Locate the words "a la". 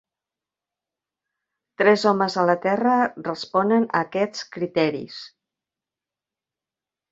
2.43-2.55